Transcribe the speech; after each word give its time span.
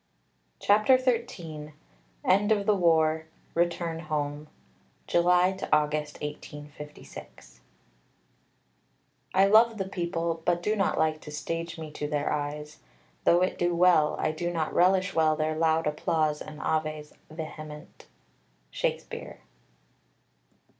CHAPTER 0.59 0.97
XIII 0.97 1.73
END 2.25 2.51
OF 2.51 2.65
THE 2.65 2.73
WAR 2.73 3.27
RETURN 3.53 3.99
HOME 3.99 4.47
(July 5.05 5.55
August 5.71 6.19
1856) 6.23 7.61
I 9.35 9.45
love 9.45 9.77
the 9.77 9.87
people, 9.87 10.41
But 10.43 10.63
do 10.63 10.75
not 10.75 10.97
like 10.97 11.21
to 11.21 11.31
stage 11.31 11.77
me 11.77 11.91
to 11.91 12.07
their 12.07 12.33
eyes. 12.33 12.79
Though 13.25 13.43
it 13.43 13.59
do 13.59 13.75
well, 13.75 14.15
I 14.17 14.31
do 14.31 14.49
not 14.51 14.73
relish 14.73 15.13
well 15.13 15.35
Their 15.35 15.53
loud 15.53 15.85
applause 15.85 16.41
and 16.41 16.59
aves 16.61 17.13
vehement. 17.29 18.07
SHAKESPEARE. 18.71 19.41